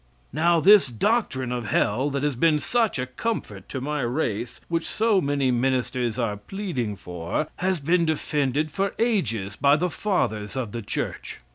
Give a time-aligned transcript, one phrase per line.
[0.33, 4.87] Now this doctrine of hell, that has been such a comfort to my race, which
[4.89, 10.71] so many ministers are pleading for, has been defended for ages by the fathers of
[10.71, 11.41] the church.